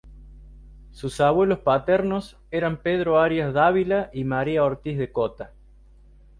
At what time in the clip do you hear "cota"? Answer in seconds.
5.11-5.51